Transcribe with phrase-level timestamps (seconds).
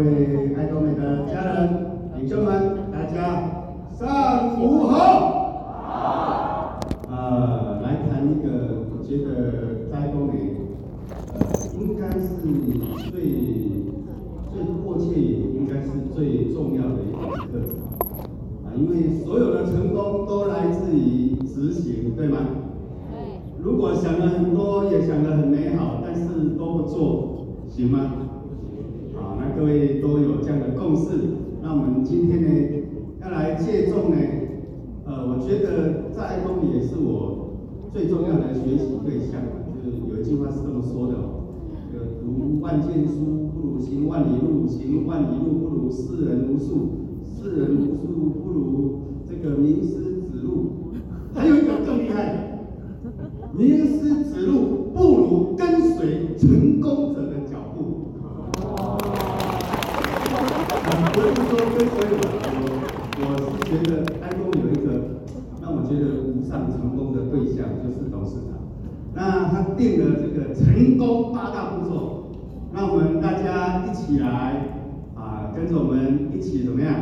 [0.00, 1.68] 位爱多美的家人、
[2.16, 4.96] 领袖们，大家上午好。
[5.84, 6.80] 好。
[7.10, 10.56] 呃，来谈一个，我觉得在爱多美，
[11.34, 11.40] 呃，
[11.78, 12.40] 应该是
[13.10, 13.20] 最
[14.50, 17.60] 最迫切，也应该是最重要的一个课程
[18.64, 22.38] 啊，因为所有的成功都来自于执行，对吗？
[23.12, 23.62] 对。
[23.62, 28.12] 如果想了很多，也想得很美好，但是都不做，行吗？
[29.58, 31.10] 各位都有这样的共识，
[31.60, 32.48] 那我们今天呢，
[33.22, 34.16] 要来借重呢，
[35.04, 37.54] 呃，我觉得在爱多美也是我
[37.92, 41.54] 最重要的学习对象，就是有一句话是这么说的哦，
[41.86, 46.90] 这个读万卷书不如行万里路，行万里路不如识人无数，
[47.22, 50.90] 识人无数不如这个名师指路，
[51.32, 52.58] 还有一个更厉害，
[53.56, 58.10] 名师指路不如跟随成功者的脚步。
[61.30, 62.22] 不是说跟随我，
[63.20, 65.22] 我我是觉得爱多美有一个
[65.62, 68.58] 让我觉得无上成功的对象，就是董事长。
[69.14, 72.32] 那他定了这个成功八大步骤，
[72.74, 74.74] 让我们大家一起来
[75.14, 76.94] 啊，跟着我们一起怎么样，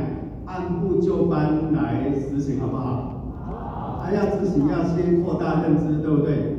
[0.45, 3.25] 按部就班来实行，好不好？
[3.47, 4.11] 好。
[4.13, 6.57] 要执行，要先扩大认知，对不对？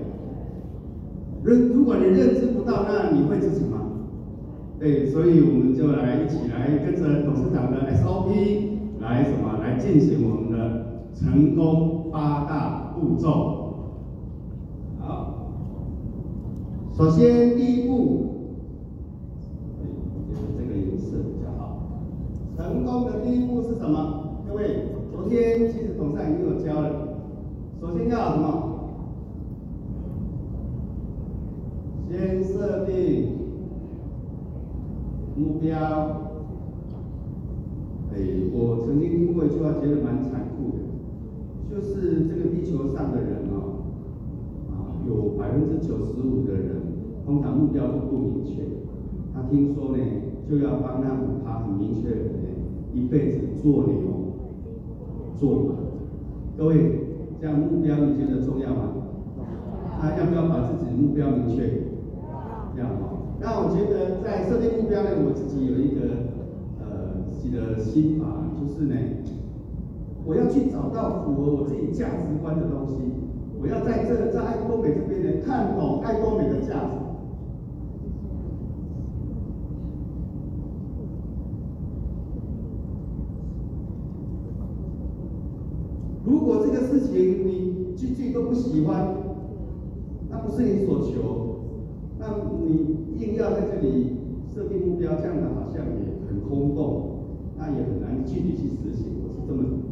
[1.44, 3.69] 认，如果你认知不到，那你会执行？
[4.80, 8.32] 对，所以我们就来一起来跟着董事长的 SOP
[9.02, 13.98] 来什么来进行我们的成功八大步骤。
[15.02, 15.52] 好，
[16.96, 18.28] 首先第一步，
[20.16, 22.00] 我觉得这个颜色比较好。
[22.56, 24.46] 成功的第一步是什么？
[24.48, 26.90] 各位，昨天其实董事长已经有教了。
[27.82, 28.80] 首先要什么？
[32.10, 33.39] 先设定。
[35.70, 35.78] 目标，
[38.12, 38.18] 哎，
[38.52, 40.82] 我曾经听过一句话，觉得蛮残酷的，
[41.70, 43.86] 就是这个地球上的人哦，
[44.74, 46.82] 啊，有百分之九十五的人，
[47.24, 48.64] 通常目标都不明确。
[49.32, 50.04] 他听说呢，
[50.50, 52.50] 就要帮那五趴很明确的人呢，
[52.92, 54.34] 一辈子做牛
[55.40, 55.76] 做马。
[56.58, 56.74] 各位，
[57.40, 58.94] 这样目标你觉得重要吗？
[60.02, 61.89] 他要不要把自己目标明确？
[63.42, 66.28] 那我觉得在设定目标呢，我自己有一个
[66.80, 68.26] 呃自己的心法，
[68.60, 68.96] 就是呢，
[70.26, 72.96] 我要去找到符合我自己价值观的东西，
[73.62, 76.98] 我要在这在爱多美这边呢看懂爱多美的价值。
[86.26, 89.16] 如果这个事情你句句都不喜欢，
[90.30, 91.49] 那不是你所求。
[92.20, 94.18] 那你硬要在这里
[94.54, 97.24] 设定目标，这样的好像也很空洞，
[97.58, 99.24] 那也很难具体去实行。
[99.24, 99.89] 我是这么。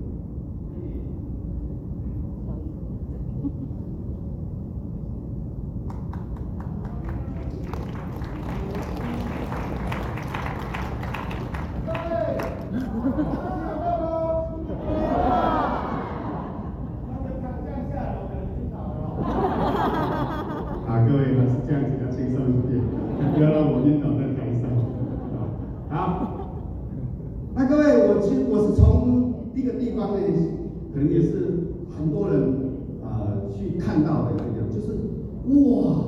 [28.21, 30.19] 其实我是从一个地方呢
[30.93, 32.41] 可能也是很多人
[33.03, 34.87] 啊、呃、去看到的一样，就是
[35.47, 36.03] 哇，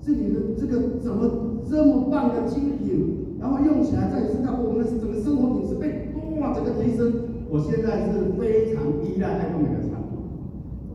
[0.00, 7.12] 这里的这个怎么这么棒的精品，然后用起来在新加坡，我们的整个生活品质被哇整个提升。
[7.52, 10.20] 我现在是非常依赖爱多美的产品，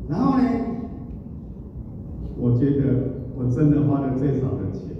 [0.08, 0.48] 然后呢，
[2.40, 4.95] 我觉得我真的花了最少的钱，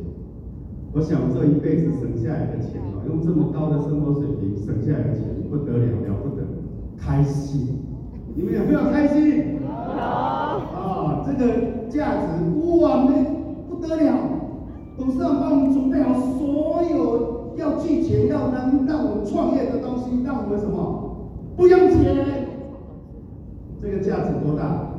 [0.96, 6.44] 我想这一辈子省下来的钱啊，用这么高的生活水平省下来的钱不得了，了不得，
[6.98, 7.80] 开心。
[8.34, 9.60] 你们有没有开心？
[9.68, 12.44] 好啊，这个价值
[12.80, 13.12] 哇，那
[13.68, 14.18] 不得了！
[14.98, 21.28] 董事长帮我们准备好所有要寄钱、要能让我们创业的东西，让我们什么
[21.58, 22.48] 不用钱？
[23.82, 24.94] 这个价值多大？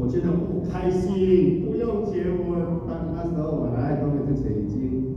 [0.00, 2.56] 我觉得不开心，不用结婚。
[2.88, 5.12] 当那时候我来爱多美之前已经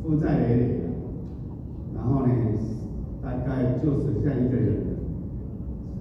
[0.00, 0.94] 负债累累了，
[1.92, 2.32] 然后呢，
[3.20, 4.94] 大概就剩下一个人了。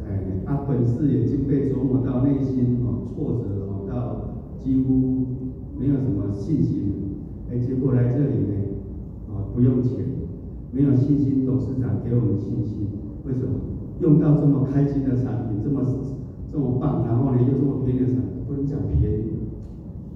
[0.06, 5.26] 哎，他、本事已经被琢磨到内心哦，挫折哦，到几乎
[5.80, 6.94] 没有什么信心。
[7.50, 8.54] 哎，结果来这里呢，
[9.34, 10.06] 啊，不用钱，
[10.72, 12.86] 没有信心，董事长给我们信心。
[13.26, 13.50] 为什么？
[14.00, 15.82] 用到这么开心的产品，这么
[16.52, 19.43] 这么棒，然后呢又这么便宜的产品，不能讲便宜，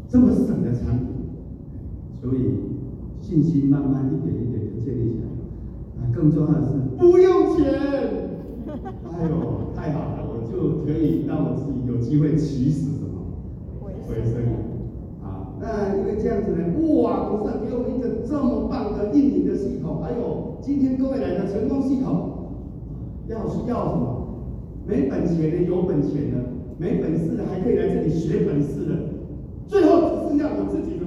[0.10, 1.08] 这么省的产品，
[2.22, 2.54] 所以
[3.20, 5.28] 信心慢慢一点一点就建立起来。
[6.00, 7.66] 啊更重要的是不用钱。
[8.68, 13.34] 哎呦，太好了，我就可以让我自己有机会起死什么
[14.08, 14.42] 回生
[15.24, 15.56] 啊！
[15.60, 16.58] 那因为这样子呢，
[17.02, 22.30] 哇，董事长给我们一个这么棒的运营的系统，还有今天各位来的成功系统，
[23.28, 24.28] 要是要什么？
[24.86, 26.38] 没本钱的有本钱的，
[26.78, 28.96] 没本事的还可以来这里学本事的，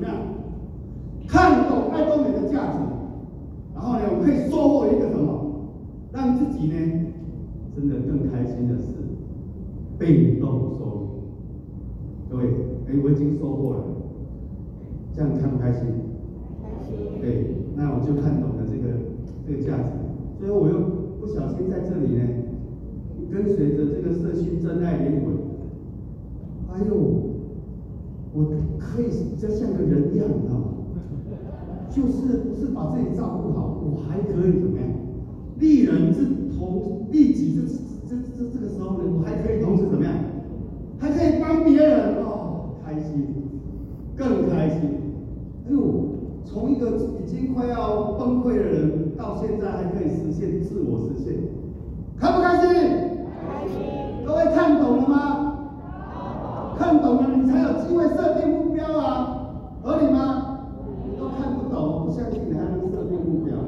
[0.01, 0.17] 怎么样？
[1.29, 2.79] 看懂爱多美的价值，
[3.75, 5.29] 然后呢，我可以收获一个什么？
[6.13, 6.75] 让自己呢，
[7.77, 8.97] 真的更开心的是，
[9.99, 11.09] 被动收入。
[12.29, 12.45] 各位，
[12.89, 13.85] 哎，我已经收获了，
[15.15, 15.83] 这样开不开心？
[16.65, 16.97] 开心。
[17.21, 18.91] 对，那我就看懂了这个
[19.47, 19.93] 这个价值，
[20.41, 20.81] 所以我又
[21.21, 22.23] 不小心在这里呢，
[23.31, 25.37] 跟随着这个社区真爱灵魂，
[28.33, 28.45] 我
[28.79, 30.67] 可以就像个人一样，你知道吗？
[31.91, 34.87] 就是不是把自己照顾好，我还可以怎么样？
[35.59, 36.25] 利人之
[36.57, 37.67] 同利己之
[38.09, 40.15] 这这这个时候呢，我还可以同时怎么样？
[41.01, 43.35] 还可以帮别人哦，开心，
[44.17, 44.79] 更开心。
[45.67, 45.81] 哎呦，
[46.45, 51.35] 从一个已经快要崩溃的人，到现在还可以实现自我实现，
[52.17, 52.71] 开不开心？
[53.49, 54.25] 开心。
[54.25, 55.57] 各位看懂了吗？
[56.79, 59.51] 看懂了，你才有机会设定目标啊，
[59.83, 60.47] 合理吗？
[61.71, 63.61] 不相信你还能设定目标啊？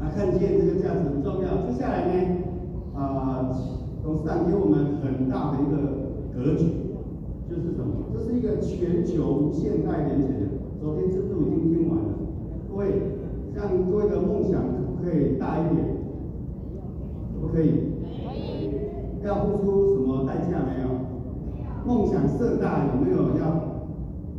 [0.00, 1.66] 啊，看见这个价值很重要。
[1.66, 2.12] 接下来呢，
[2.96, 3.50] 啊，
[4.02, 5.74] 董事长给我们很大的一个
[6.32, 6.64] 格局，
[7.50, 8.06] 就是什么？
[8.12, 10.46] 这是一个全球现代连结的。
[10.80, 12.14] 昨天制度已经听完了，
[12.68, 13.02] 各位，
[13.54, 15.84] 像各位的梦想可不可以大一点？
[17.34, 17.70] 可不可以？
[18.24, 18.70] 可以。
[19.24, 20.88] 要付出什么代价没有？
[21.84, 23.42] 梦想盛大有没有要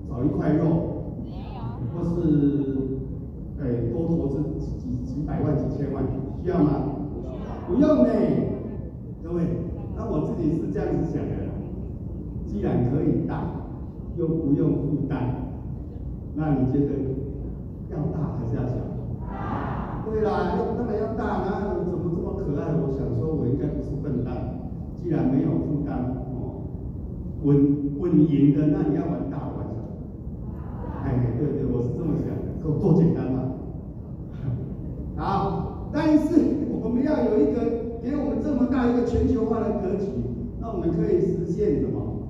[0.09, 0.63] 找一块肉？
[1.95, 2.17] 或是，
[3.61, 6.03] 哎，多投资几几几百万、几千万，
[6.41, 6.71] 需要吗？
[7.67, 8.09] 不用呢，
[10.43, 11.49] 己是这样子想的，
[12.45, 13.43] 既然可以大，
[14.17, 15.35] 又不用负担，
[16.35, 16.93] 那你觉得
[17.89, 18.75] 要大还是要小？
[20.05, 21.41] 对啦，要当然要大。
[21.45, 22.73] 那怎么这么可爱？
[22.75, 24.59] 我想说，我应该不是笨蛋。
[24.95, 25.97] 既然没有负担，
[26.31, 26.63] 哦，
[27.43, 29.63] 稳稳赢的，那你要玩大的。
[31.03, 33.43] 哎，对对，我是这么想的，够多简单嘛。
[35.17, 36.35] 好，但是
[36.81, 37.59] 我们要有一个
[38.01, 40.07] 给我们这么大一个全球化的格局，
[40.63, 42.23] 那我们可以实现什么？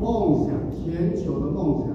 [0.00, 1.88] 梦想，全球的梦想。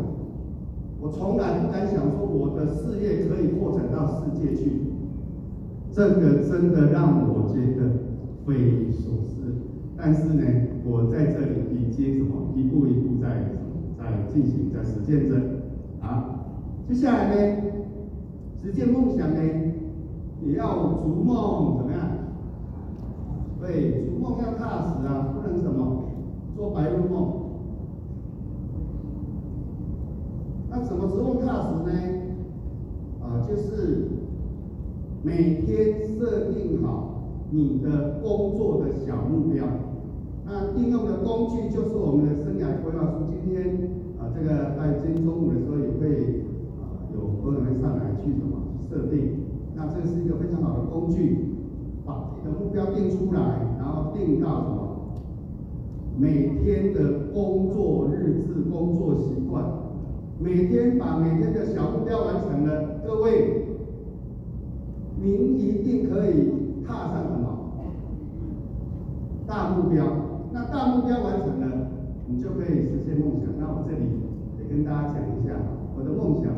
[1.02, 4.94] 我从来不敢想说我的事业可以扩展到世界去，
[5.92, 7.90] 这个真的让我觉得
[8.46, 9.56] 匪夷所思。
[9.98, 10.44] 但是呢，
[10.86, 13.58] 我在这里已经什么，一步一步在。
[14.02, 15.36] 在进行，在实践着，
[16.02, 16.42] 啊，
[16.88, 17.62] 接下来呢，
[18.64, 19.40] 实践梦想呢，
[20.44, 22.02] 也要逐梦怎么样？
[23.62, 26.04] 对，逐梦要踏实啊，不能什么
[26.56, 27.34] 做白日梦。
[30.68, 31.92] 那怎么逐梦踏实呢？
[33.22, 34.08] 啊，就是
[35.22, 39.64] 每天设定好你的工作的小目标。
[40.44, 43.26] 那应用的工具就是我们的生涯规划书。
[43.30, 46.46] 今天啊，这个在今天中午的时候也会
[46.82, 48.58] 啊有工人上来去什么
[48.90, 49.46] 设定。
[49.76, 51.51] 那这是一个非常好的工具，
[52.44, 53.40] 的目标定出来，
[53.78, 54.80] 然后定到什么
[56.18, 59.64] 每天的工作日志、工作习惯。
[60.40, 63.66] 每天把每天的小目标完成了，各位，
[65.22, 67.60] 您一定可以踏上什么
[69.46, 70.04] 大目标。
[70.52, 71.92] 那大目标完成了，
[72.28, 73.54] 你就可以实现梦想。
[73.60, 74.04] 那我这里
[74.60, 75.54] 也跟大家讲一下，
[75.96, 76.52] 我的梦想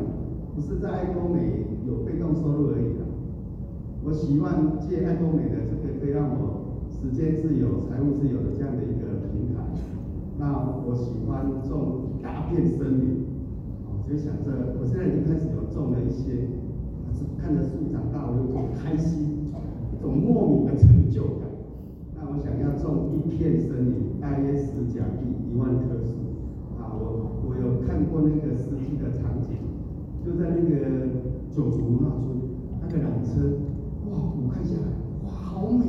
[0.54, 3.03] 不是在爱多美有被动收入而已。
[4.04, 9.64] 我希望借爱多美的这个可以让我时间自由、财务自由的这样的一个平台。
[10.38, 13.24] 那我喜欢种一大片森林，
[13.88, 16.52] 我就想着，我现在已经开始有种了一些，
[17.40, 19.48] 看着树长大，我有种开心，
[19.96, 21.48] 一种莫名的成就感。
[22.12, 26.36] 那我想要种一片森林，大约十甲地一万棵树。
[26.76, 29.56] 啊，我我有看过那个实际的场景，
[30.20, 31.08] 就在那个
[31.48, 32.36] 九族那村，
[32.82, 33.64] 那个缆车，
[34.14, 34.86] 哇，我看下来，
[35.26, 35.84] 哇，好美，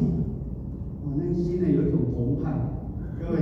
[1.05, 2.51] 我内心呢有一种澎湃。
[3.20, 3.38] 各位，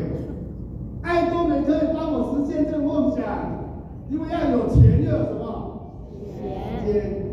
[1.02, 3.24] 爱多美可以帮我实现这个梦想，
[4.10, 5.44] 因为要有钱要有什么？
[6.20, 7.24] 钱。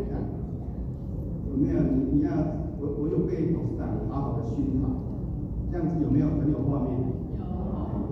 [1.51, 1.79] 有没有？
[1.81, 2.31] 你你要，
[2.79, 4.87] 我我有被董事长好好的熏陶。
[5.71, 6.99] 这样子有没有很有画面？
[7.37, 7.43] 有。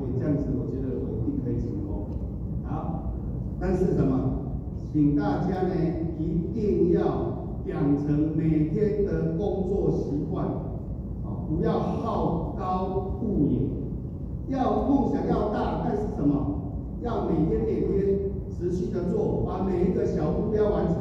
[0.06, 2.06] 对，这样子我觉得我一定可以成功。
[2.64, 3.14] 好，
[3.60, 4.36] 但是什么？
[4.92, 5.74] 请大家呢
[6.18, 7.39] 一定要
[7.70, 10.46] 养成每天的工作习惯，
[11.24, 13.62] 啊，不要好高骛远，
[14.48, 16.56] 要梦想要大，但是什么？
[17.02, 20.96] 要每天每天持续的做，把每一个小目标完成。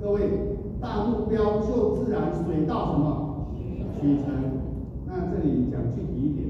[0.00, 0.22] 各位，
[0.80, 3.46] 大目标就自然水到什么？
[4.00, 4.24] 渠成。
[5.06, 6.48] 那这里讲具体一点，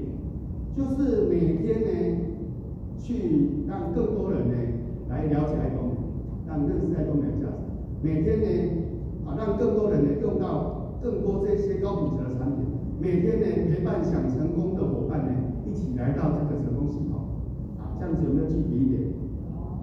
[0.75, 2.17] 就是每天呢，
[2.97, 4.55] 去让更多人呢
[5.09, 5.91] 来了解爱东，
[6.47, 7.57] 让认识爱东美的价值。
[8.01, 8.47] 每天呢，
[9.27, 12.65] 啊，让更多人呢用到更多这些高品质的产品。
[12.99, 15.31] 每天呢，陪伴想成功的伙伴呢
[15.67, 17.19] 一起来到这个成功系统。
[17.77, 19.11] 啊这样子有没有具体一点？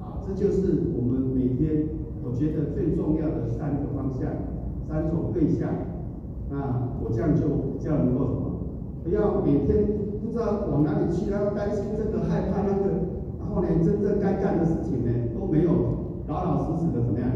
[0.02, 1.86] 啊，这就是我们每天
[2.24, 4.32] 我觉得最重要的三个方向，
[4.88, 5.68] 三种对象。
[6.50, 8.50] 那我这样就比较能够什么？
[9.04, 9.84] 不要每天
[10.22, 15.70] 不知道往哪里去，然后担心这个害怕那个，然后呢，真正该干的事情呢都没有
[16.26, 17.28] 老老实实的怎么样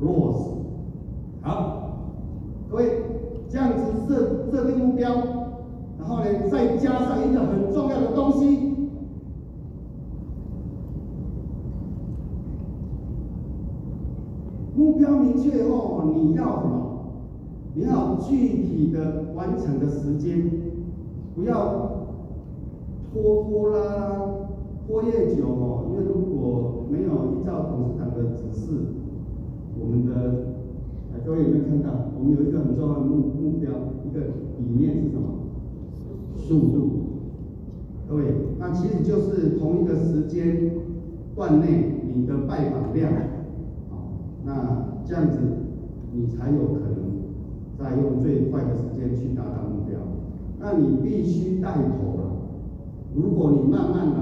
[0.00, 0.63] 落实。
[1.44, 1.98] 好，
[2.70, 3.02] 各位
[3.50, 5.10] 这样子设设定目标，
[5.98, 8.72] 然后呢再加上一个很重要的东西。
[14.74, 16.80] 目标明确以后，你要什么？
[17.74, 20.50] 你要具体的完成的时间，
[21.34, 22.06] 不要
[23.12, 24.26] 拖拖拉拉，
[24.86, 25.84] 拖越久哦。
[25.90, 28.70] 因为如果没有依照董事长的指示，
[29.78, 30.53] 我们的
[31.24, 32.12] 各位有没有看到？
[32.18, 33.72] 我们有一个很重要的目目标，
[34.04, 34.20] 一个
[34.58, 35.22] 理念是什么？
[36.36, 36.90] 速度。
[38.06, 38.24] 各位，
[38.58, 40.70] 那其实就是同一个时间
[41.34, 43.10] 段内你的拜访量。
[44.44, 45.38] 那这样子，
[46.12, 47.24] 你才有可能
[47.78, 49.98] 在用最快的时间去达到目标。
[50.60, 52.22] 那你必须带头啊。
[53.14, 54.20] 如果你慢慢来，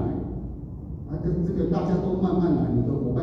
[1.09, 3.22] 啊，这这个大家都慢慢来，你的伙伴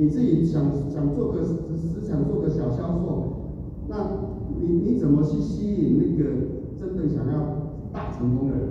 [0.00, 1.42] 你自己想想做个
[1.76, 3.52] 只是想做个小销售，
[3.86, 3.96] 那
[4.58, 6.30] 你你怎么去吸引那个
[6.80, 7.34] 真的想要
[7.92, 8.62] 大成功的人？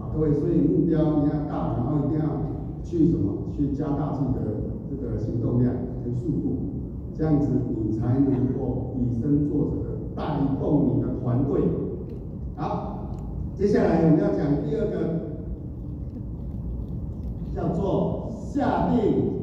[0.00, 2.24] 啊，各位，所以目标一定要大，然后一定要
[2.82, 3.52] 去什么？
[3.54, 4.66] 去加大自己的。
[4.88, 6.58] 这个行动量跟速度，
[7.12, 7.48] 这样子
[7.84, 10.22] 你才能够以身作则的带
[10.60, 11.60] 动你的团队。
[12.54, 13.18] 好，
[13.52, 14.94] 接下来我们要讲第二个，
[17.52, 19.34] 叫做下定。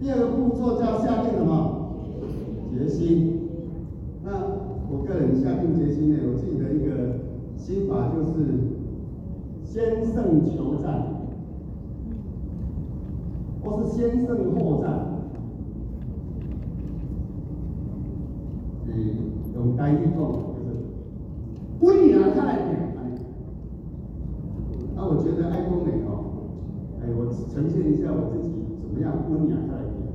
[0.00, 1.90] 第二个步骤叫下定什么？
[2.72, 3.40] 决心。
[4.24, 4.30] 那
[4.90, 7.20] 我个人下定决心呢，我自己的一个
[7.56, 8.32] 心法就是
[9.64, 11.12] 先胜求战。
[13.66, 15.06] 或是先胜后战，
[18.86, 18.92] 嗯，
[19.54, 20.28] 用台语讲就
[20.60, 20.68] 是，
[21.80, 22.94] 温雅看来点，
[24.94, 26.10] 那我觉得爱多美哦，
[27.00, 28.53] 哎，我呈现一下我自己
[28.94, 30.06] 么样温雅看来点，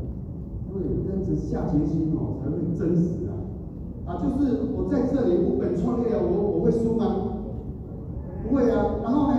[0.70, 3.36] 因为这样子下决心哦才会真实啊，
[4.06, 7.04] 啊，就是我在这里无本创业，我我会输吗？
[8.42, 9.38] 不会啊，然后呢？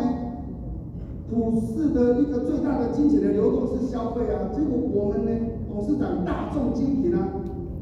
[1.30, 5.30] 股市的一个最大的金钱的流动是消费啊，结果我们呢，
[5.70, 7.28] 董事长大众精品啊，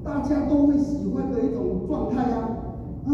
[0.04, 2.60] 大家都会喜欢的一种状态啊，
[3.06, 3.10] 啊，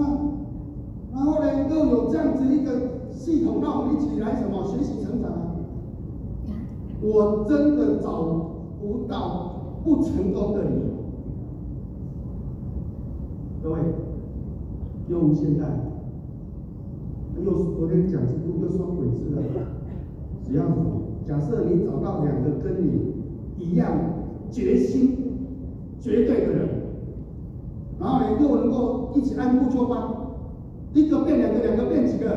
[1.13, 2.73] 然后呢，又有这样子一个
[3.13, 5.54] 系统，让我们一起来什么学习成长啊，
[7.05, 8.23] 我真的找
[8.81, 10.83] 不到不成功的理由。
[13.63, 13.79] 各位，
[15.09, 15.67] 用现在
[17.45, 19.43] 又昨天讲制度又双轨制了。
[20.43, 20.65] 只要
[21.27, 23.13] 假设你找到两个跟你
[23.59, 23.87] 一样
[24.51, 25.19] 决心、
[26.01, 26.69] 绝对的人，
[28.01, 30.09] 然后你又能够一起按部就班，
[30.95, 32.31] 一个变两个，两个变几个，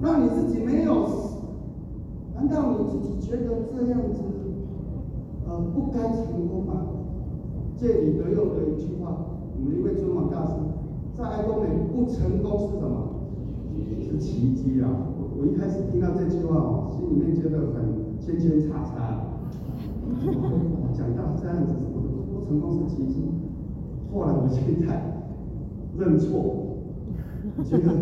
[0.00, 1.21] 那你自己没有？
[2.42, 3.44] 难道你自己觉得
[3.78, 4.20] 这样子
[5.46, 6.86] 呃不该成功吗？
[7.76, 9.16] 借李德用的一句话，
[9.54, 10.54] 我们一位尊王大师
[11.14, 13.10] 在爱多美不成功是什么？
[14.10, 14.90] 是奇迹啊！
[15.16, 18.90] 我我一开始听到这句话，心里面觉得很圈圈叉叉。
[20.92, 23.22] 讲到这样子，我不成功是奇迹。
[24.12, 25.22] 后来我现在
[25.96, 26.76] 认错，
[27.64, 27.92] 觉得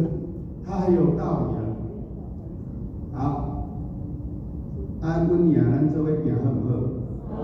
[0.65, 1.61] 他很有道理啊。
[3.13, 3.67] 好，
[5.31, 6.67] 安温雅兰这位表很不
[7.29, 7.41] 好？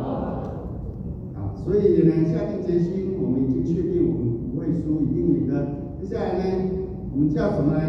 [1.37, 5.69] 啊，所以呢，下定决心，我们已经确定我们不会输，一定赢的。
[6.00, 6.71] 接下来呢，
[7.14, 7.81] 我们叫什么呢？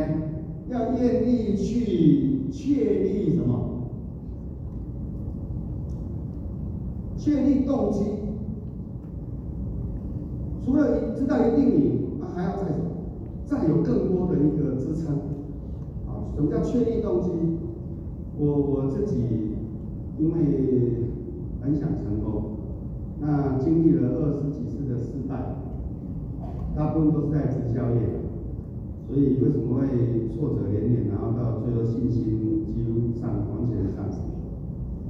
[0.70, 3.88] 要愿意去确立什么？
[7.18, 8.04] 确立动机。
[10.64, 12.86] 除了知道一定赢，那还要再什么？
[13.46, 15.16] 再有更多的一个支撑。
[16.06, 17.32] 啊，什么叫确立动机？
[18.40, 19.57] 我我自己
[20.18, 21.12] 因为
[21.62, 22.58] 很想成功，
[23.20, 25.56] 那经历了二十几次的失败，
[26.76, 28.02] 大部分都是在直销业，
[29.08, 34.20] 所以为什么会挫折连连，然后到最后信心几乎上完全丧失？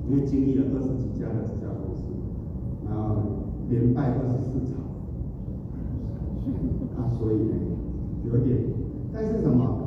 [0.09, 2.03] 因为经历了二十几家的直销公司，
[2.87, 3.15] 然后
[3.69, 4.79] 连败二十四场，
[6.95, 7.55] 啊，所以呢，
[8.25, 8.57] 有点，
[9.13, 9.83] 但是什么？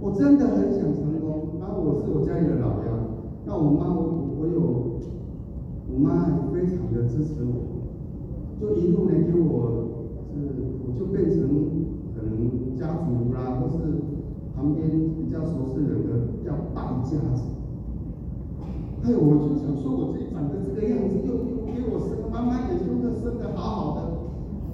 [0.00, 2.88] 我真的很想成功，然后我是我家里的老幺，
[3.44, 4.56] 那我妈我我有，
[5.92, 7.84] 我妈非常的支持我，
[8.58, 10.00] 就一路呢给我，
[10.32, 10.48] 是
[10.80, 11.44] 我就变成
[12.16, 14.00] 可能家族啦，或是
[14.56, 14.88] 旁边
[15.20, 17.52] 比较熟识人的叫败家子，
[19.02, 24.00] 还有我就想说我自己长得这个样子，又又给我生妈妈也生的生的好好的，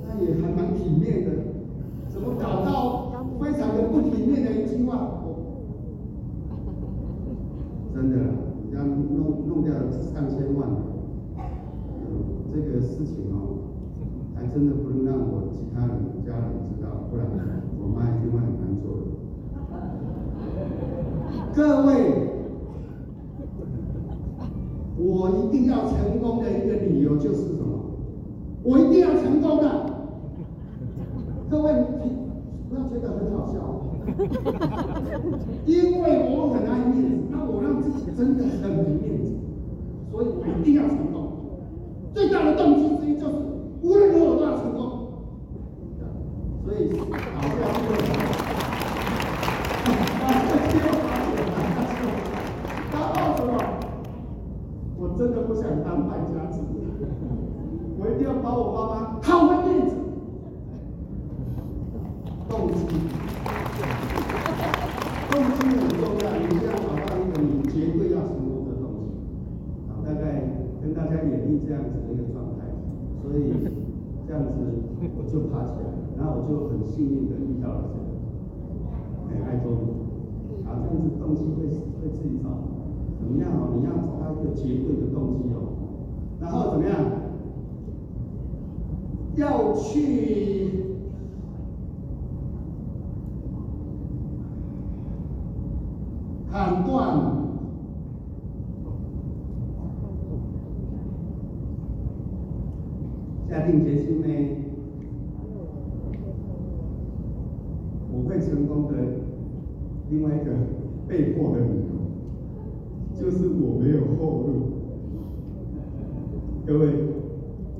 [0.06, 1.58] 她也还蛮体面的，
[2.08, 5.26] 怎么搞到非常的不体面的一句话？
[7.92, 8.16] 真的，
[8.74, 10.68] 要弄弄掉上千万，
[11.38, 13.64] 嗯，这个事情哦，
[14.34, 15.90] 还真的不能让我其他人
[16.24, 17.24] 家人知道，不然
[17.80, 19.02] 我妈一定会很难做的。
[21.54, 21.90] 各位，
[24.98, 27.64] 我一定要成功的一个理由就是什么？
[28.62, 29.64] 我一定要成功的。
[31.48, 31.72] 各位，
[32.04, 32.10] 你
[32.68, 33.54] 不要觉得很好笑，
[35.64, 37.16] 因为我很爱面子。
[37.30, 39.32] 那我让自己真的很没面子，
[40.10, 41.14] 所以我一定要成功。
[42.12, 43.34] 最大的动机之一就是
[43.82, 44.95] 无论如何都要成功。
[55.16, 56.60] 真的不想当败家子，
[57.98, 59.96] 我一定要把我妈妈讨回面子。
[62.50, 62.84] 动机，
[65.30, 66.84] 动机很重要，你这样好。
[67.40, 69.08] 你绝对要成功的东西，
[69.88, 70.20] 好，大概
[70.82, 71.96] 跟大家演绎这样子。
[72.06, 72.68] 的一个状态，
[73.22, 73.52] 所以
[74.28, 74.52] 这样子。
[75.16, 78.04] 我就爬起来，然后我就很幸运的遇到了这个，
[79.28, 79.82] 哎，爱多美，
[80.64, 82.48] 啊，这样子动机会会自己找，
[83.18, 83.76] 怎么样哦？
[83.76, 85.56] 你要找到一个绝对的动机哦，
[86.40, 86.96] 然后怎么样？
[89.36, 90.86] 要去
[96.50, 97.44] 砍断。
[103.48, 104.26] 下定决心呢，
[108.10, 108.94] 我会成功的。
[110.10, 110.52] 另外一个
[111.08, 114.48] 被迫的理由，就是我没有后路。
[116.66, 116.86] 各位，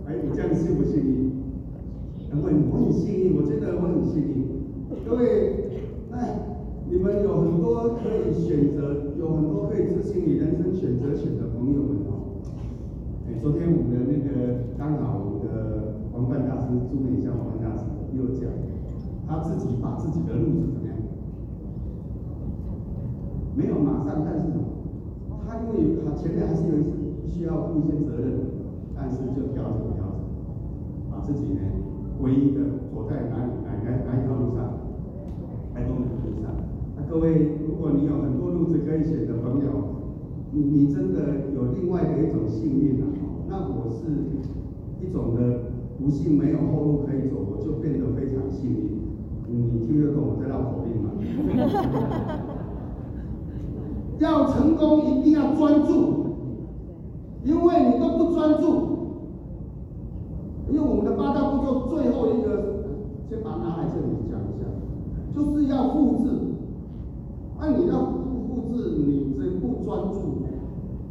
[0.07, 1.31] 哎，你这样幸不幸运？
[2.31, 4.47] 各位，我很幸运，我觉得我很幸运。
[5.05, 5.23] 各位，
[6.13, 6.39] 哎，
[6.91, 12.43] 你们有很多可以选择，有很多可以执行你人生选择权的朋友们哦。
[13.29, 15.19] 哎，昨天我们的那个刚好。
[15.19, 17.85] 我们的，王冠大师朱美香王冠大师
[18.17, 18.51] 又讲，
[19.27, 20.86] 他自己把自己的路是怎么样？
[23.57, 24.61] 没有马上，但是什么？
[25.49, 28.45] 他因为他前面还是有一些需要负一些责任的，
[28.95, 30.21] 但是就调整调整，
[31.11, 31.61] 把自己呢
[32.21, 34.77] 唯一的走在哪里哪哪哪一条路上，
[35.73, 36.53] 开通的路上。
[36.97, 39.73] 那各位，如果你有很多路子可以选的朋友，
[40.53, 43.09] 你你真的有另外的一种幸运啊！
[43.49, 44.37] 那我是。
[44.99, 45.61] 一种的
[45.99, 48.77] 不幸没有后路可以走，我就变得非常幸运。
[49.47, 51.13] 你听得懂我在绕口令吗？
[54.19, 56.27] 要成功一定要专注，
[57.45, 58.97] 因为你都不专注。
[60.69, 62.49] 因为我们的八大步骤最后一个，
[63.29, 64.67] 先把它拿来这里讲一下，
[65.35, 66.31] 就是要复制。
[67.59, 68.13] 那你要复
[68.47, 70.19] 复制，你这不专注，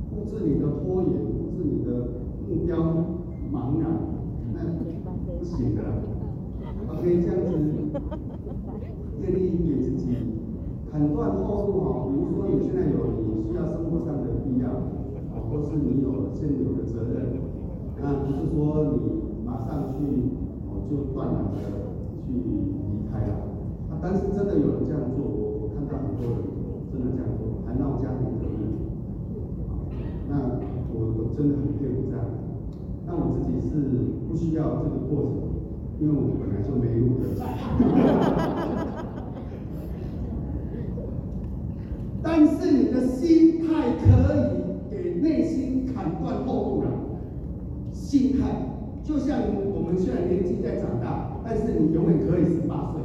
[0.10, 1.90] 复制你的拖延，复制你的
[2.48, 2.72] 目标。
[3.54, 3.86] 茫然，
[4.54, 4.58] 那
[5.38, 5.82] 不行的。
[6.92, 7.48] OK，这样子
[9.22, 9.45] 建议给自己
[10.92, 12.06] 砍断后路哈。
[12.08, 14.70] 比如说你现在有你需要生活上的必要，
[15.50, 17.40] 或是你有现有的责任，
[18.02, 19.96] 那不是说你马上去
[20.68, 21.58] 哦就断然的
[22.26, 23.34] 去离开了。
[23.90, 26.38] 啊，但是真的有人这样做，我我看到很多人
[26.92, 28.60] 真的这样做，还闹家庭革命。
[30.28, 30.60] 那
[30.94, 32.26] 我我真的很佩服这样。
[33.06, 33.70] 那我自己是
[34.28, 35.38] 不需要这个过程，
[36.00, 37.30] 因为我本来就没路的
[42.48, 44.40] 是你的心态可以
[44.90, 46.88] 给内心砍断后路了。
[47.92, 48.44] 心态
[49.04, 49.40] 就像
[49.74, 53.02] 我们虽然年纪在长大，但是你永远可以十八岁。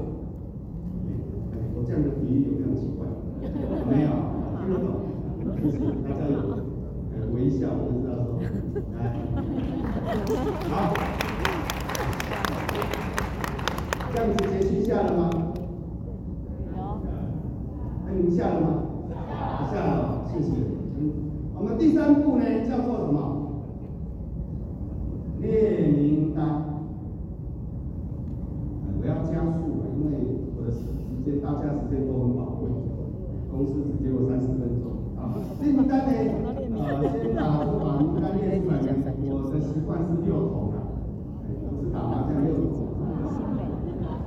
[1.75, 3.07] 我这样的比喻有没有奇怪？
[3.91, 4.09] 没有，
[4.61, 4.89] 听得懂？
[5.71, 6.37] 谢谢大家有。
[7.13, 8.29] 呃微笑，我就知道说，
[8.97, 8.99] 来，
[10.69, 10.73] 好，
[14.13, 15.19] 这样子结束下了吗？
[16.77, 16.79] 有。
[18.07, 18.67] 那你们下了吗？
[19.71, 20.51] 下了，谢谢。
[21.55, 23.19] 我们第三步呢叫做什么？
[25.41, 26.65] 列名单。
[29.01, 30.13] 我要加速了，因为
[30.57, 30.85] 我的时
[31.25, 32.69] 间，大家时间都很宝贵，
[33.51, 34.93] 公司只给我三十分钟。
[35.17, 35.33] 啊，
[35.65, 36.13] 列名单呢，
[36.77, 38.77] 呃，先把我把名单列出来。
[39.25, 40.85] 我的习惯是六筒的，
[41.65, 42.93] 我是打麻将六筒。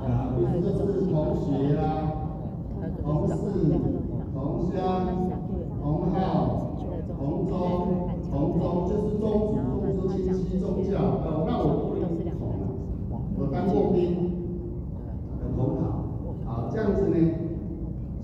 [0.02, 2.10] 啊，比如说是同学啦，
[3.00, 3.38] 同事、
[4.34, 4.74] 同乡、
[5.80, 6.18] 同号、
[7.14, 7.54] 同宗、
[8.28, 9.62] 同宗，就是宗族、
[9.94, 10.98] 宗亲戚、宗教。
[11.22, 12.66] 呃，那我不用筒了，
[13.38, 14.34] 我当过兵。
[15.44, 16.10] 很好，
[16.44, 17.16] 好，这样子呢，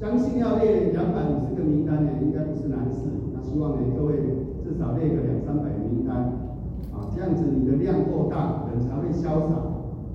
[0.00, 3.06] 相信要列两百五十个名单呢，应该不是难事。
[3.32, 4.16] 那希望呢，各位
[4.64, 6.16] 至少列个两三百个名单，
[6.90, 9.54] 啊，这样子你的量够大，人才会潇洒，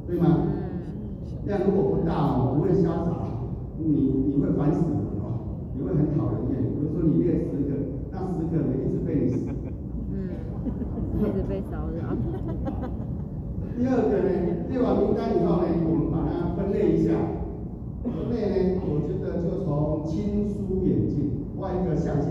[0.07, 0.47] 对吗？
[1.45, 3.11] 量如果不大，不会潇洒，
[3.77, 3.85] 你
[4.27, 4.87] 你会烦死的
[5.21, 6.63] 哦，你会很讨人厌。
[6.63, 7.75] 比如说你列十个，
[8.11, 9.45] 那十个人一直被你死，
[10.11, 10.15] 嗯，
[11.19, 12.15] 一直被骚扰。
[13.77, 17.11] 第二个呢，列完名单以后呢，我们把它分类一下。
[18.03, 22.29] 分类呢，我觉得就从亲疏远近画一个象限，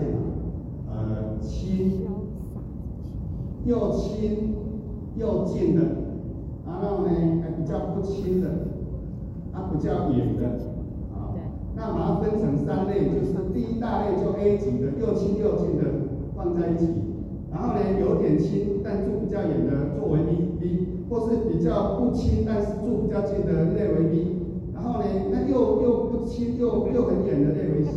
[0.89, 2.07] 呃，亲，
[3.65, 4.55] 又亲
[5.17, 5.81] 又近的，
[6.65, 8.47] 然后呢，还比较不亲的，
[9.51, 10.47] 啊，比较远的，
[11.13, 11.33] 啊，
[11.75, 15.83] 那把它分成三类，就是第一大类就 A 级的，又亲又近的
[16.35, 16.87] 放在一起，
[17.51, 20.85] 然后呢，有点亲但住比较远的作为 B B。
[21.07, 24.37] 或是比较不亲，但是住比较近的列为 B，
[24.73, 27.91] 然后呢，那又又不亲又又很远的列为 C，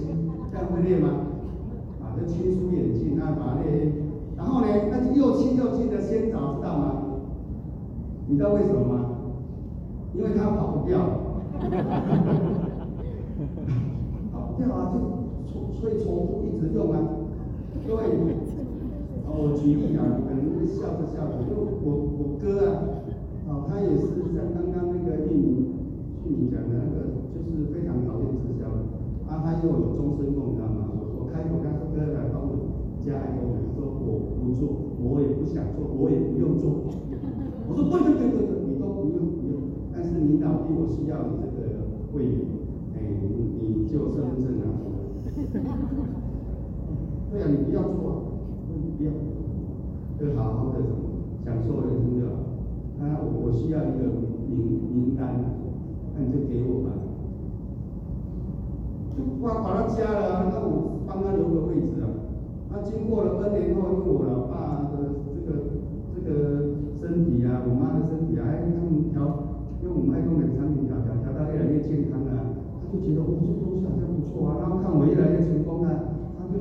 [0.53, 1.09] 这样会列吗？
[2.03, 4.08] 啊，这亲疏远近，那把它列。
[4.39, 7.03] 然后呢，那就又亲又近的先找，知道吗？
[8.29, 9.11] 你知道为什么吗？
[10.15, 10.99] 因为他跑不掉，
[14.33, 14.99] 跑不掉啊，就
[15.53, 16.99] 重所以重复一直用啊，
[17.87, 18.03] 各位。
[19.31, 22.73] 我举例啊，可能会笑着笑着，因为我我哥啊，
[23.47, 25.77] 哦，他也是像刚刚那个玉明
[26.27, 28.77] 玉明讲的那个，就是非常讨厌直销的，
[29.29, 30.89] 啊，他又有终身梦，你知道吗？
[30.97, 32.68] 我我开口跟他说哥来帮我
[33.09, 34.69] 加一个，他说我不做，
[35.01, 36.85] 我也不想做，我也不用做。
[37.65, 42.45] 我说对对对对对，你都不用不用，但是领导逼我需要你这个会员，
[42.93, 45.01] 哎，你就身份证拿出来。
[47.33, 48.17] 对啊，你不要做啊。
[48.69, 49.11] 你不要，
[50.21, 52.45] 就好好的什么享受人生就好。
[53.01, 54.05] 那我需要一个
[54.49, 55.41] 名名单，
[56.15, 56.93] 那你就给我吧。
[59.17, 62.18] 就把把他加了，啊那我帮他留个位置啊。
[62.71, 64.95] 那经过了 N 年后，因为我老爸的
[65.33, 65.47] 这个
[66.15, 66.29] 这个
[67.01, 69.17] 身体啊，我妈的身体啊，哎，他们调，
[69.83, 72.31] 因为我们爱多美产品调调调到越来越健康啊，
[72.81, 74.51] 他就觉得哦，这东西好像不错啊。
[74.61, 75.89] 然后看我越来越成功啊，
[76.39, 76.55] 他就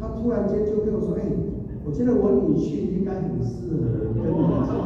[0.00, 1.20] 他突然间就跟我说，哎。
[1.86, 3.82] 我觉得我女婿应该很适合
[4.14, 4.32] 跟你们
[4.64, 4.72] 讲。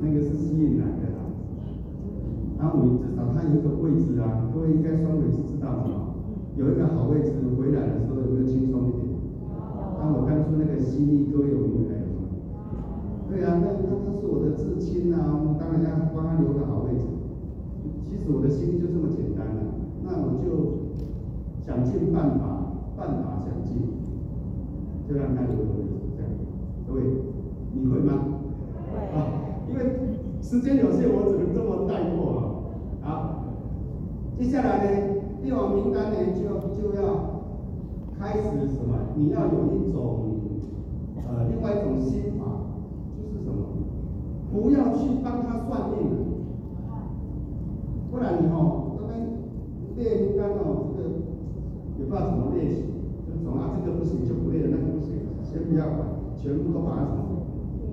[0.00, 1.20] 那个是吸引来的啦。
[2.58, 2.80] 然后我
[3.48, 6.16] 有一个位置啊，各位应该双腿是知道的嘛。
[6.56, 9.18] 有一个好位置，回来的时候有没有轻松一点？
[9.98, 11.94] 那我当初那个心意，各位有没有？
[13.28, 17.02] 对啊，那那他是我的至亲啊，我当然要帮他留个好位置。
[18.06, 20.94] 其实我的心意就这么简单了，那我就
[21.66, 23.90] 想尽办法，办法想尽，
[25.08, 26.30] 就让他留个位置，这样，
[26.86, 27.02] 各位，
[27.72, 28.38] 你会吗？
[28.92, 29.18] 会。
[29.18, 29.26] 啊，
[29.68, 29.82] 因为
[30.40, 32.40] 时间有限，我只能这么带过啊。
[33.02, 33.33] 好，
[34.38, 34.90] 接下来呢，
[35.42, 36.42] 列完名单呢，就
[36.74, 37.02] 就要
[38.18, 38.42] 开始
[38.74, 39.14] 什么？
[39.16, 40.40] 你要有一种
[41.26, 42.44] 呃，另外一种心法，
[43.16, 43.66] 就是什么？
[44.52, 46.34] 不要去帮他算命。
[48.10, 49.38] 不然你哦，这边
[49.96, 51.08] 列名单哦，这个
[51.98, 52.82] 也不知道怎么列起，
[53.26, 57.42] 就总啊这个不行就不列，那个不行，先不要管，全部都把它什么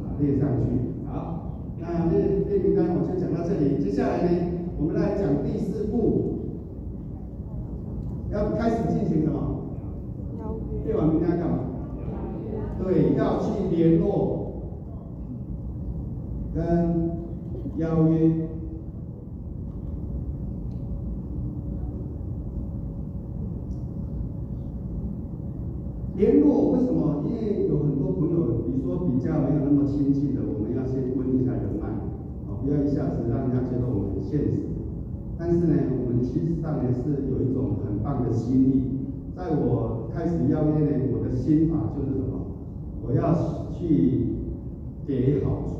[0.03, 1.05] 啊列上去。
[1.05, 4.29] 好，那列列名单我就讲到这里，接下来呢，
[4.77, 6.30] 我们来讲第四步，
[8.31, 9.57] 要开始进行什么？
[10.85, 11.05] 对吧？
[11.05, 11.57] 明天要干嘛？
[12.83, 14.53] 对，要去联络
[16.55, 17.11] 跟
[17.77, 18.47] 邀约。
[26.15, 27.23] 联络为什么？
[27.25, 34.59] 因为有很多朋友，比如说比较没有那么亲近的，我们要先问一下人脉，啊，不要一下子让人家觉得我们很现实。
[35.37, 38.83] 但是呢，我其实上也是有一种很棒的心意。
[39.35, 42.31] 在我开始邀约呢，我的心法就是什么？
[43.03, 43.33] 我要
[43.71, 44.35] 去
[45.07, 45.71] 给好处。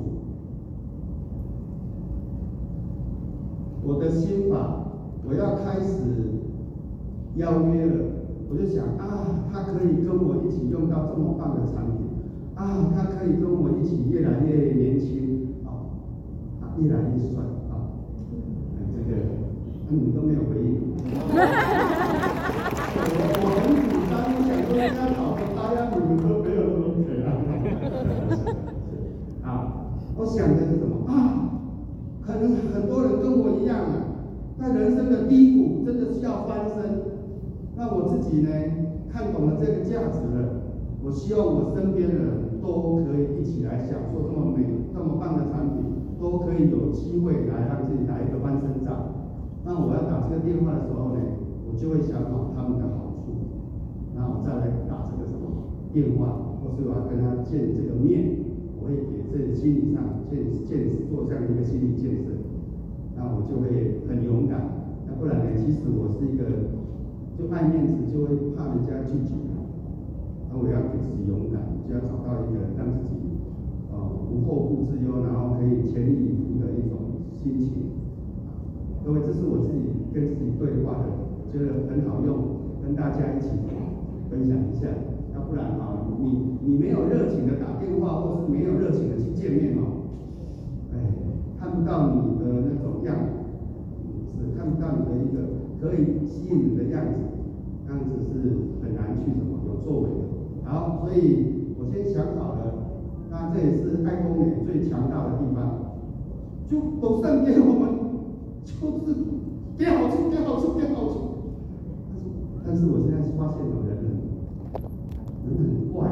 [3.83, 4.85] 我的心法，
[5.27, 6.01] 我要开始
[7.35, 7.93] 邀约了，
[8.49, 12.07] 我就想啊，他可以跟我一起用到这么棒的产品，
[12.55, 15.91] 啊，他可以跟我一起越来越年轻，啊，
[16.61, 17.41] 啊，越来越帅，
[19.91, 20.80] 你都没有回应。
[22.95, 23.04] 我
[23.43, 27.27] 我很紧张，我想说人家老婆大家你们都没有那么可爱。
[29.43, 31.12] 啊，我想的是什么啊？
[32.21, 34.15] 可能很多人跟我一样啊，
[34.58, 37.12] 在人生的低谷，真的是要翻身。
[37.75, 38.49] 那我自己呢，
[39.12, 40.63] 看懂了这个价值了，
[41.04, 45.84] 我希望我身边的人都可以一起来享受这么美、这么棒的产品，
[46.17, 49.20] 都可以有机会来让自己打一个翻身仗。
[49.63, 51.21] 那我要打这个电话的时候呢，
[51.65, 53.32] 我就会想好他们的好处，
[54.15, 58.41] 然后再来打这个什么电话，或是我要跟他见这个面，
[58.82, 62.34] 我会给这个心理上建建做这样一个心理建设，
[63.15, 64.65] 那我就会很勇敢。
[65.06, 65.54] 那不然呢？
[65.54, 66.74] 其实我是一个
[67.38, 69.38] 就爱面子，就会怕人家拒绝。
[70.50, 73.38] 那我要给自己勇敢，就要找到一个让自己
[73.93, 73.95] 呃
[74.28, 78.00] 无后顾之忧，然后可以全力以赴的一种心情。
[79.03, 79.81] 各位，这是我自己
[80.13, 81.21] 跟自己对话的。
[81.51, 83.49] 觉得很好用，跟大家一起
[84.29, 84.87] 分享一下。
[85.35, 90.07] 要不然啊，你你没有热情的打电话，或是没有热情的去见面哦，
[90.95, 90.95] 哎，
[91.59, 93.35] 看不到你的那种样子，
[94.39, 97.19] 是看不到你的一个可以吸引你的样子，
[97.85, 100.23] 这样子是很难去什么有作为的。
[100.63, 102.95] 好，所以我先想好了，
[103.29, 105.99] 那这也是爱工美最强大的地方，
[106.65, 108.00] 就都上给我们，
[108.65, 108.71] 就
[109.06, 109.15] 是
[109.78, 111.15] 给好处，给好处，给好处。
[112.65, 114.04] 但是我现在发现有人很
[115.45, 116.10] 人很怪，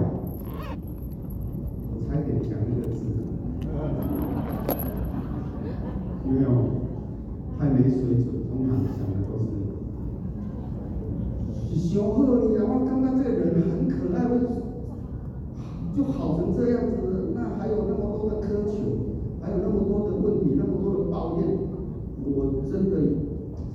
[1.90, 3.00] 我差点讲一个字，
[6.26, 6.46] 没有，
[7.58, 9.48] 太没水准，通常讲的都是，
[11.54, 14.18] 是小贺你啊，我刚刚这个人很可爱，
[15.96, 18.74] 就好成这样子，那还有那么多的苛求，
[19.42, 21.48] 还有那么多的问题，那么多的抱怨，
[22.36, 22.98] 我真的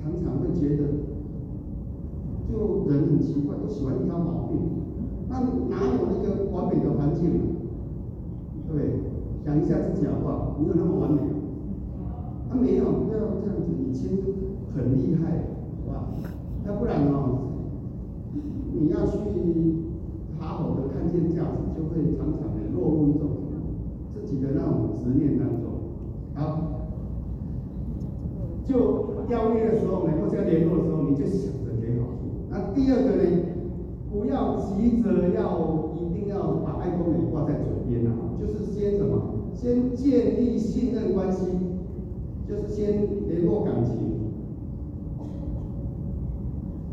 [0.01, 0.83] 常常会觉得。
[2.47, 4.59] 就人很奇怪，都喜欢挑毛病。
[5.27, 7.25] 那哪有那个完美的环境？
[8.71, 9.01] 对？
[9.43, 10.55] 想一下自己好不好？
[10.61, 11.21] 没有那么完美。
[12.47, 14.17] 他、啊、没有，不要这样子，已经
[14.75, 16.07] 很厉害，好吧？
[16.65, 17.39] 要不然哦，
[18.73, 19.17] 你要去
[20.37, 23.29] 好好的看见价值，就会常常的落入一种
[24.13, 25.65] 自己的那种执念当中。
[26.35, 26.59] 好，
[28.63, 32.51] 就邀约的时候呢，或者联络的时候，你就想着给好处。
[32.51, 33.23] 那第二个呢，
[34.11, 41.47] 不要急着要一定要把爱多美挂在嘴边啊，就是先什么，先建立信任关系，
[42.47, 43.93] 就是先联络感情。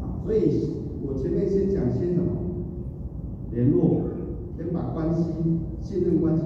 [0.01, 0.71] 啊，所以
[1.05, 2.31] 我前面先讲先什么，
[3.51, 4.03] 联络，
[4.57, 5.33] 先把关系、
[5.81, 6.43] 信任关系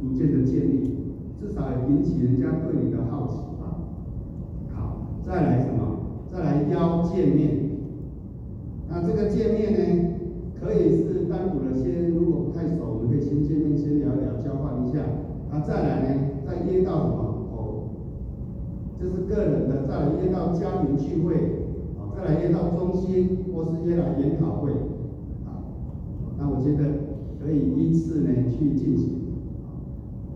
[0.00, 0.96] 逐渐的建立，
[1.40, 3.78] 至少引起人家对你的好奇吧。
[4.74, 5.81] 好，再来什么？
[6.32, 7.60] 再来邀见面。
[8.88, 10.14] 那这个见面呢，
[10.58, 15.00] 可以是单独的先，如果不太熟，我们可以先见面，先聊一聊，交换一下。
[15.50, 17.20] 那再来呢，再约到什么？
[17.52, 17.84] 哦，
[18.98, 21.34] 这是个人的，再来约到家庭聚会，
[22.00, 24.70] 啊，再来约到中心，或是约来研讨会，
[25.44, 25.60] 啊，
[26.38, 26.88] 那我觉得
[27.44, 29.20] 可以依次呢去进行。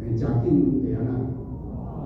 [0.00, 1.12] 哎，假定怎样呢？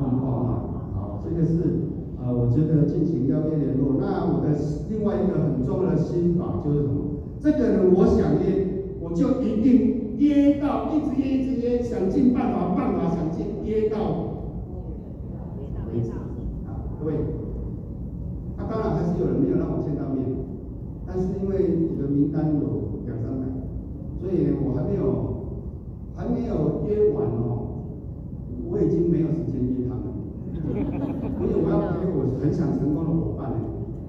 [0.00, 1.89] 很好啊，好，这个是。
[2.20, 3.96] 啊、呃，我觉得进行邀约联络。
[3.98, 4.52] 那我的
[4.90, 7.24] 另外一个很重要的心法就是什么？
[7.40, 13.96] 这个人我想约，我就一定约到，一直约，一直约，想尽办法，办法想尽约到
[15.90, 16.10] 为止。
[16.68, 17.14] 啊，各位。
[18.58, 20.20] 那、啊、当然还是有人没有让我见到面，
[21.06, 23.48] 但是因为你的名单有两三百，
[24.20, 25.56] 所以呢，我还没有
[26.14, 27.88] 还没有约完哦，
[28.68, 30.09] 我已经没有时间约他们。
[30.50, 33.58] 所以我要给我很想成功的伙伴呢，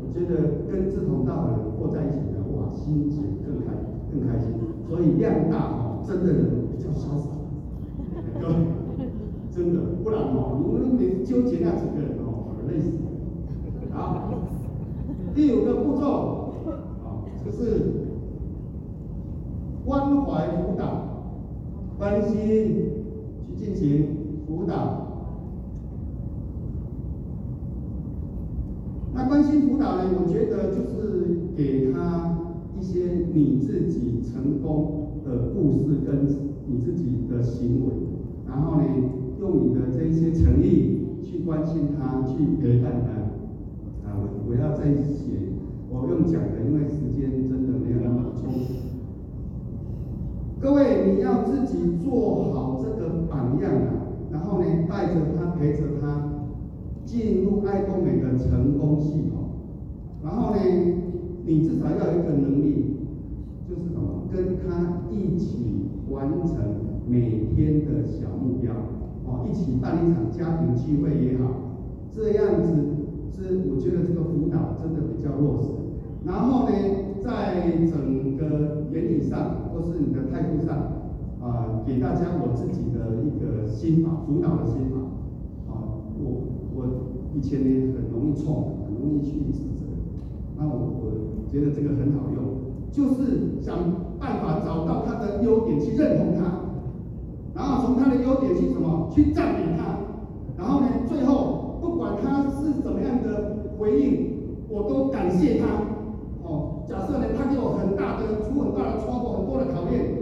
[0.02, 3.74] 我觉得跟志同道合的人过在一起的，哇，心情更开
[4.12, 4.54] 更开心。
[4.90, 7.30] 所以量大哦，真的人比较潇洒，
[9.54, 13.00] 真的，不然哦，你们每纠结那几个人哦，累死。
[13.92, 14.32] 好，
[15.36, 16.54] 第五个步骤，
[17.04, 18.08] 啊，就是
[19.86, 20.84] 关怀辅导，
[21.98, 24.08] 关心去进行
[24.48, 24.98] 辅导。
[29.14, 36.26] 那关心辅导呢，我觉得就是给他一些你自己成功的故事跟
[36.68, 37.92] 你自己的行为，
[38.48, 38.88] 然后呢，
[39.42, 44.08] 用你的这一些诚意去关心他，去陪伴他。
[44.08, 45.52] 啊，我我要再写，
[45.90, 48.74] 我用讲的，因为时间真的没有那么充足。
[50.62, 56.30] 各位，你要自己做好这个榜样啊，然后呢，带着他，陪着他。
[57.04, 59.41] 进入爱多美的成功系统，
[60.24, 60.60] 然后呢，
[61.46, 62.98] 你至少要有一个能力，
[63.68, 66.58] 就是什么，跟他一起完成
[67.08, 68.72] 每天的小目标，
[69.26, 71.76] 哦，一起办一场家庭聚会也好，
[72.12, 72.72] 这样子
[73.32, 75.70] 是我觉得这个辅导真的比较落实。
[76.24, 76.76] 然后呢，
[77.24, 80.78] 在整个原理上或是你的态度上，
[81.42, 84.98] 啊、给大家我自己的一个心法，辅导的心法，
[85.74, 86.52] 啊，我。
[86.74, 86.88] 我
[87.36, 89.91] 以前呢很容易冲，很容易去指责，
[90.62, 93.76] 那我我觉得这个很好用，就是想
[94.20, 96.70] 办法找到他的优点去认同他，
[97.56, 99.98] 然后从他的优点去什么去赞美他，
[100.56, 104.38] 然后呢最后不管他是怎么样的回应，
[104.70, 105.66] 我都感谢他。
[106.44, 110.14] 哦，假设呢他给我很大的出很大的错误，很多的考验，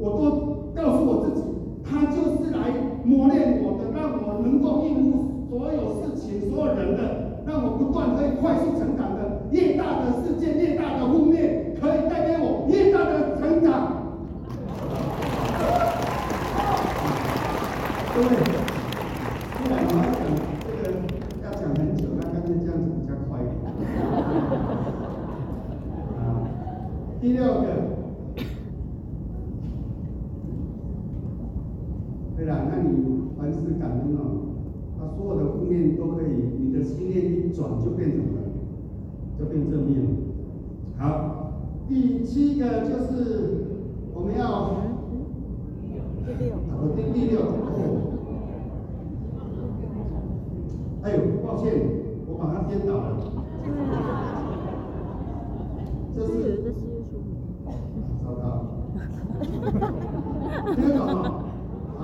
[0.00, 1.42] 我都告诉我自己，
[1.84, 5.26] 他就是来磨练我的，让我能够应付。
[5.48, 14.04] 所有事情，所有人的，让我不断可以快速成长的，越大的世界，越大的负面，可以带给我越大的成长。
[18.14, 18.28] 各位，
[19.52, 20.20] 不然我要讲
[20.64, 20.84] 这个
[21.44, 23.62] 要讲很久，那干脆这样子比较快一点。
[26.18, 26.48] 啊，
[27.20, 27.66] 第六个，
[32.36, 32.88] 对了，那你
[33.38, 34.20] 凡事感恩哦。
[35.16, 36.24] 所有的负面都可以，
[36.58, 38.24] 你的心念一转就变什么？
[39.38, 40.08] 就变正面了。
[40.98, 41.52] 好，
[41.88, 43.14] 第七个就是
[44.14, 44.70] 我们要
[46.24, 47.34] 第六，我第第六。
[51.02, 51.64] 哎呦，抱歉，
[52.26, 53.04] 我把它颠倒了。
[56.14, 57.10] 这是有一个习俗。
[58.24, 58.44] 糟糕。
[60.74, 61.12] 颠倒了。
[61.98, 62.02] 啊，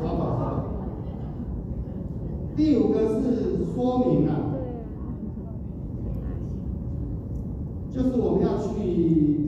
[0.00, 0.20] 刷宝。
[2.56, 4.32] 第五个是说明啊，
[7.90, 8.68] 就是我们要去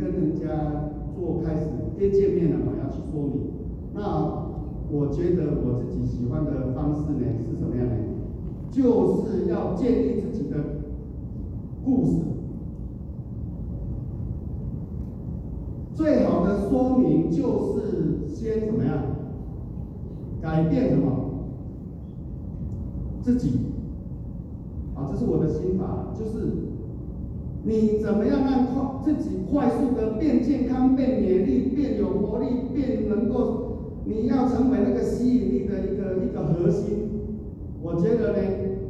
[0.01, 0.47] 跟人家
[1.15, 1.61] 做开始
[1.99, 3.51] 先见面了嘛，要去说明。
[3.95, 4.01] 那
[4.91, 7.95] 我觉得我自己喜欢的方式呢是什么样呢？
[8.71, 10.57] 就是要建立自己的
[11.85, 12.13] 故事。
[15.95, 18.99] 最好的说明就是先怎么样？
[20.41, 21.31] 改变什么？
[23.21, 23.51] 自己，
[24.97, 26.72] 啊，这是我的心法，就是
[27.65, 37.09] 你怎么样让快自己快速的变健康、变美丽、变有活力、变能够，你要成为那个吸引力的一个一个核心。
[37.81, 38.43] 我觉得呢，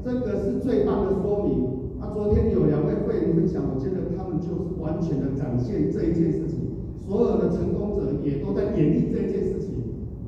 [0.04, 2.00] 这个是最棒的说明。
[2.00, 6.72] 啊，昨天有两位会员分享，我觉得他们就是完全的展现这一件事情。
[7.06, 9.68] 所有的成功者也都在演绎这件事情，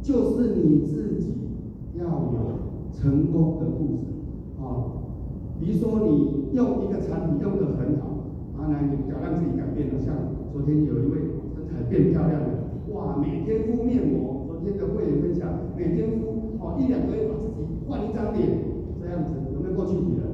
[0.03, 1.33] 就是你自己
[1.99, 2.45] 要有。
[2.95, 4.05] 成功的故事，
[4.63, 5.03] 啊，
[5.61, 8.14] 比如说你用一个产品用得很好，
[8.57, 10.15] 啊，那你想让自己改变了，像
[10.53, 11.19] 昨天有一位
[11.55, 18.49] 身材变漂亮的，哇，每天敷面膜，昨天的会员分享，每天敷，哦，一两个月把自己换一张脸，
[19.03, 20.25] 这样子有没有过去体了？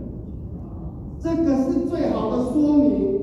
[1.18, 3.20] 这个是最好的说明。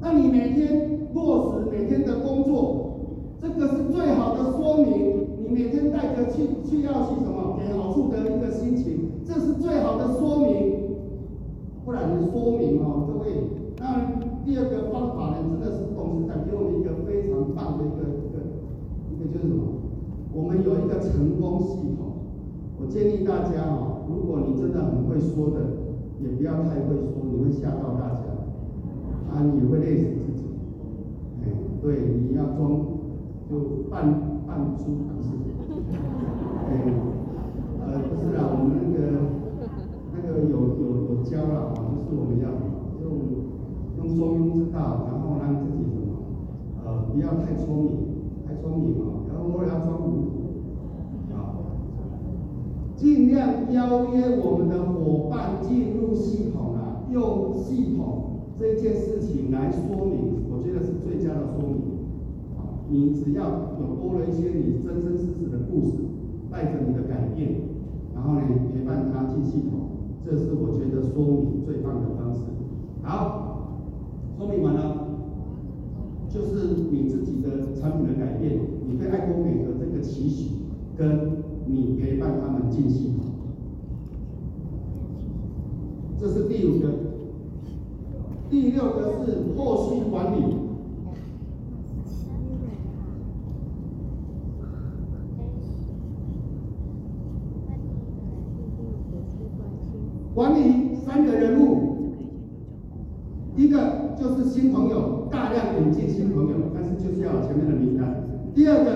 [0.00, 3.00] 那你每天落实每天的工作，
[3.40, 5.26] 这个是最好的说明。
[5.42, 7.58] 你每天带着去去要去什么？
[7.58, 10.74] 给好处的一个心情，这是最好的说明。
[11.84, 13.32] 不然你说明哦，各位，
[13.80, 14.02] 那
[14.44, 18.42] 第二个方法呢，真的是董事长给我们一个非常棒的一个一个
[19.10, 19.64] 一个就是什么？
[20.32, 22.06] 我们有一个成功系统。
[22.80, 25.60] 我建议大家哦，如果你真的很会说的，
[26.20, 28.24] 也不要太会说，你会吓到大家，
[29.30, 30.44] 啊，你会累死自己。
[31.42, 31.50] 哎，
[31.80, 31.98] 对，
[32.28, 32.70] 你要装
[33.48, 34.36] 就扮。
[34.48, 35.28] 扮猪不是，
[36.64, 36.88] 哎，
[37.84, 38.96] 呃，不是啦，我们那个
[40.14, 42.48] 那个有有有教了啊，就是我们要
[43.04, 43.12] 用
[43.98, 46.08] 用中庸之道，然后让自己什么，
[46.84, 47.90] 呃，不要太聪明，
[48.46, 51.36] 太聪明啊，然后我也要装糊涂，啊，
[52.96, 61.98] 尽量邀约我们的伙伴进入系统啊，用系统这件事情来说明，我觉得是最佳的说明。
[62.90, 63.44] 你只要
[63.78, 65.92] 有多了一些你真真实实的故事，
[66.50, 67.60] 带着你的改变，
[68.14, 68.40] 然后呢，
[68.72, 69.90] 陪伴他进系统，
[70.24, 72.40] 这是我觉得说明最棒的方式。
[73.02, 73.47] 好，
[74.38, 75.08] 说明完了，
[76.28, 80.50] 就是你自己的产品的改变，你对爱多美的这个期许，
[80.96, 83.14] 跟你陪伴他们进行，
[86.20, 87.08] 这是第五个。
[88.48, 90.56] 第六个是后续管理。
[100.34, 102.12] 管理三个人物，
[103.56, 108.24] 一个就是新朋友，大量引进新朋友，但是就是要有前面的名单。
[108.58, 108.90] 第二个，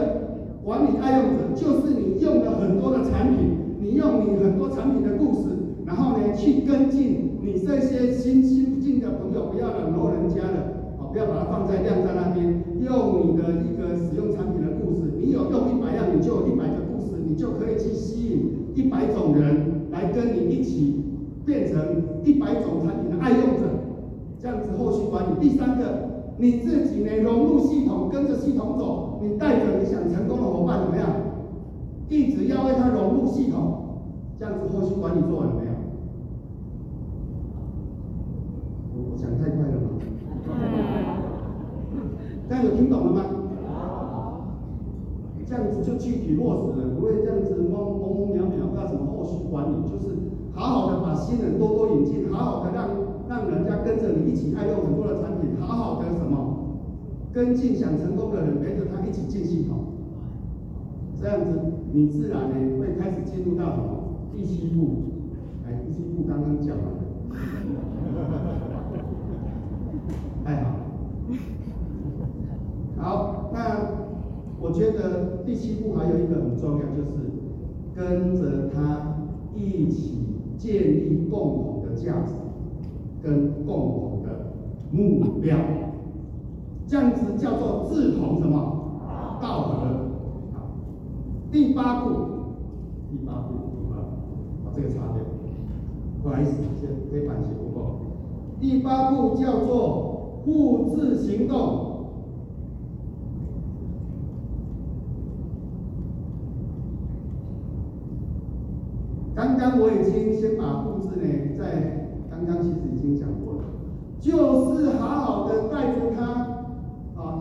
[0.65, 5.55] 管理爱用者，就是你用了很多的产品，你用你很多产品的故事，
[5.87, 12.43] 然后呢去跟进你这些新新进的朋友，不要冷落人家了，啊，不要把它放在晾在那边，
[12.83, 21.05] 用你的一个使用产品的故事，你有用一百样，你就有一百个故事，你就可以去吸引一百种人来跟你一起。
[21.45, 21.83] 变成
[22.25, 23.67] 一百种产品的爱用者，
[24.41, 25.41] 这样子后续管理。
[25.41, 31.09] 第三个，你自己呢融入系统，跟着系统走，你带着你想成功的伙伴怎么样？
[32.09, 34.01] 一直要为他融入系统，
[34.39, 35.73] 这样子后续管理做完了没有？
[38.93, 39.89] 我我讲太快了吗？
[42.49, 43.25] 大家有听懂了吗？
[45.47, 49.75] 这样子就具体落实了，不会这样子懵懵懵渺渺，要什么后续管理？
[49.89, 50.17] 就是
[50.55, 52.89] 好好的把新人多多引进，好好的让
[53.29, 56.32] 让人家跟着你一起爱用很多的产品，好好的什么
[57.33, 59.85] 跟进想成功的人陪着他一起进系统，
[61.21, 61.61] 这样子
[61.93, 63.65] 你自然呢会开始进入到
[64.35, 65.11] 第七步？
[65.67, 66.99] 哎，第七步刚刚讲完 了，
[70.45, 70.77] 太好，
[72.97, 74.03] 好那。
[74.65, 77.11] 我觉得第七步还有一个很重要，就是
[77.97, 79.17] 跟着他
[79.57, 80.19] 一起
[80.57, 82.33] 建立共同的价值
[83.21, 84.53] 跟共同的
[84.93, 85.59] 目标，
[86.93, 89.87] 这样子叫做志同什么道合。
[90.53, 90.77] 好，
[91.51, 92.11] 第八步，
[93.11, 93.55] 第八步
[93.91, 94.13] 啊，
[94.63, 95.25] 把这个擦掉，
[96.23, 97.97] 不好意思，先黑板写不够。
[98.61, 101.93] 第八步叫做复制行动。
[109.35, 113.65] 刚刚我已经先把复制呢，在刚刚其实已经讲过了，
[114.21, 116.42] 就是好好的带着他，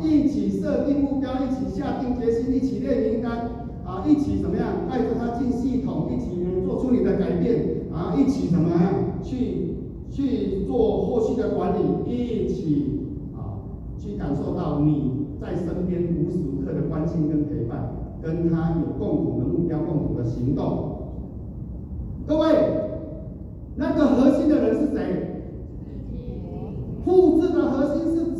[0.01, 3.49] 一起设定目标，一起下定决心，一起列名单
[3.85, 8.79] 啊，一起怎么样带着他进系统，一起做出你的改变啊，一起怎么样
[9.21, 9.75] 去
[10.09, 11.79] 去做后续的管理，
[12.11, 13.01] 一起
[13.35, 13.61] 啊
[13.97, 20.89] 去感受到你在身边无时无刻的关心跟陪伴，跟他有共同的目标，共同的行动。
[22.27, 22.47] 各位，
[23.75, 25.27] 那个核心的人是谁？
[27.03, 28.30] 复制的核心是